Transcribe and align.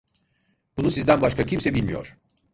Bunu 0.77 0.91
sizden 0.91 1.21
başka 1.21 1.45
kimse 1.45 1.73
bilmiyor… 1.73 2.17